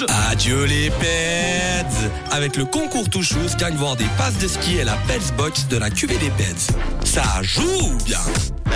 [0.00, 0.06] rouge.
[0.30, 1.86] Adieu les pets
[2.30, 5.76] Avec le concours Touchous, gagne voir des passes de ski et la Pets Box de
[5.76, 6.68] la cuvée des pets.
[7.04, 8.18] Ça joue bien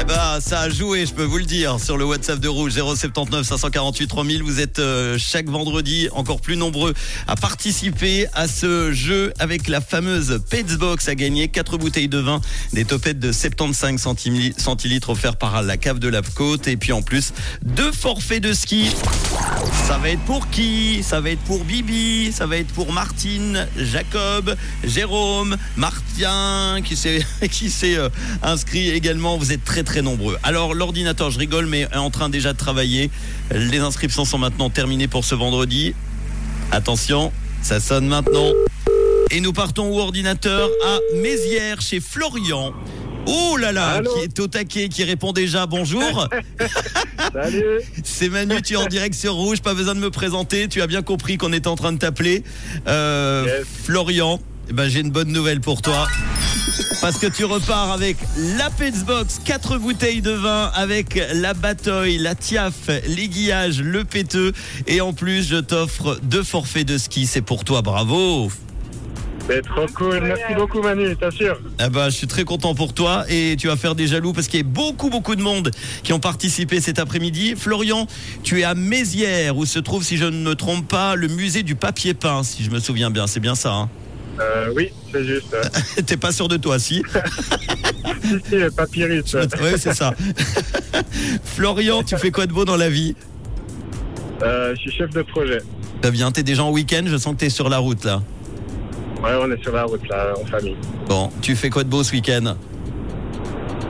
[0.01, 2.73] Eh ben, ça a joué, je peux vous le dire, sur le WhatsApp de Rouge
[2.73, 4.43] 079 548 3000.
[4.43, 6.95] Vous êtes euh, chaque vendredi encore plus nombreux
[7.29, 11.49] à participer à ce jeu avec la fameuse Pets Box à gagner.
[11.49, 12.41] 4 bouteilles de vin,
[12.73, 16.93] des topettes de 75 centili- centilitres offerts par la cave de la Côte et puis
[16.93, 17.33] en plus
[17.63, 18.89] deux forfaits de ski.
[19.87, 21.03] Ça va être pour qui?
[21.03, 27.97] Ça va être pour Bibi, ça va être pour Martine, Jacob, Jérôme, Martien qui s'est
[27.97, 28.09] euh,
[28.43, 29.37] inscrit également.
[29.37, 30.39] Vous êtes très très nombreux.
[30.43, 33.11] Alors l'ordinateur, je rigole, mais est en train déjà de travailler.
[33.51, 35.95] Les inscriptions sont maintenant terminées pour ce vendredi.
[36.73, 38.53] Attention, ça sonne maintenant.
[39.31, 42.73] Et nous partons au ordinateur à Mézières chez Florian.
[43.27, 46.29] Oh là là, Allô qui est au taquet, qui répond déjà bonjour.
[47.33, 50.83] Salut C'est Manu, tu es en direct sur Rouge, pas besoin de me présenter, tu
[50.83, 52.45] as bien compris qu'on était en train de t'appeler.
[52.87, 53.67] Euh, Yes.
[53.85, 56.07] Florian, eh ben, j'ai une bonne nouvelle pour toi.
[57.01, 58.17] Parce que tu repars avec
[58.57, 58.71] la
[59.07, 62.75] Box, 4 bouteilles de vin avec la bataille, la tiaf,
[63.07, 64.53] l'aiguillage, le péteux.
[64.87, 67.27] Et en plus, je t'offre deux forfaits de ski.
[67.27, 68.51] C'est pour toi, bravo.
[69.47, 73.25] C'est trop cool, merci beaucoup Manu, t'assures Ah bah, je suis très content pour toi
[73.29, 75.71] et tu vas faire des jaloux parce qu'il y a beaucoup beaucoup de monde
[76.03, 77.55] qui ont participé cet après-midi.
[77.55, 78.07] Florian,
[78.43, 81.63] tu es à Mézières où se trouve, si je ne me trompe pas, le musée
[81.63, 83.27] du papier peint, si je me souviens bien.
[83.27, 83.73] C'est bien ça.
[83.73, 83.91] Hein
[84.41, 85.55] euh, Oui, c'est juste.
[86.07, 87.03] T'es pas sûr de toi, si
[88.23, 89.35] si, si, papyrus.
[89.35, 90.15] Oui, c'est ça.
[91.45, 93.15] Florian, tu fais quoi de beau dans la vie
[94.43, 95.59] Euh, je suis chef de projet.
[96.01, 96.33] Très bien.
[96.33, 97.03] T'es déjà en week-end.
[97.07, 98.23] Je sens que t'es sur la route là.
[99.25, 100.77] Ouais, on est sur la route là, en famille.
[101.09, 102.57] Bon, tu fais quoi de beau ce week-end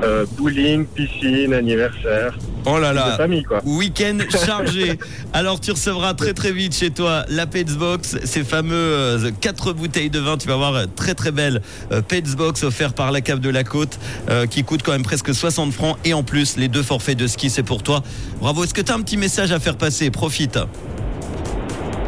[0.04, 2.36] Euh, bowling, piscine, anniversaire.
[2.66, 3.16] Oh là là.
[3.16, 3.60] famille quoi.
[3.64, 4.98] Week-end chargé.
[5.34, 10.08] Alors tu recevras très très vite chez toi la Pets Box, ces fameux 4 bouteilles
[10.08, 10.36] de vin.
[10.38, 11.60] Tu vas voir euh, très très belle
[11.92, 13.98] euh, Pets Box offerte par la cave de la côte
[14.30, 17.26] euh, qui coûte quand même presque 60 francs et en plus les deux forfaits de
[17.26, 18.02] ski c'est pour toi.
[18.40, 18.64] Bravo.
[18.64, 20.10] Est-ce que tu as un petit message à faire passer?
[20.10, 20.58] Profite.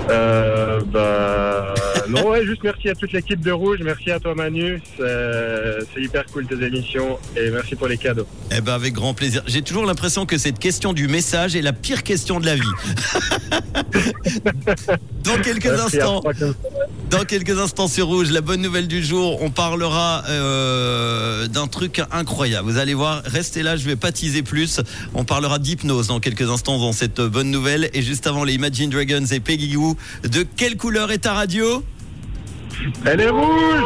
[0.09, 1.75] Euh, bah,
[2.09, 5.05] non, ouais, juste merci à toute l'équipe de Rouge, merci à toi Manu, c'est
[5.94, 8.27] c'est hyper cool tes émissions et merci pour les cadeaux.
[8.56, 9.43] Eh ben avec grand plaisir.
[9.47, 12.62] J'ai toujours l'impression que cette question du message est la pire question de la vie.
[15.25, 16.22] Dans quelques Merci instants.
[17.11, 22.03] Dans quelques instants sur Rouge, la bonne nouvelle du jour, on parlera euh, d'un truc
[22.11, 22.69] incroyable.
[22.69, 24.81] Vous allez voir, restez là, je vais pas teaser plus.
[25.15, 27.91] On parlera d'hypnose dans quelques instants dans cette bonne nouvelle.
[27.95, 31.84] Et juste avant les Imagine Dragons et Peggy Goo, de quelle couleur est ta radio?
[33.05, 33.84] Elle est rouge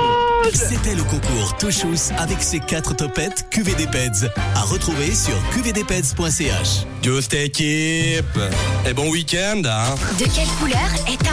[0.53, 4.30] C'était le concours Touchous avec ses quatre topettes QV des Peds.
[4.54, 6.86] À retrouver sur qvdpeds.ch.
[7.03, 8.38] Just équipe
[8.86, 9.94] Et bon week-end hein?
[10.19, 11.30] De quelle couleur est ta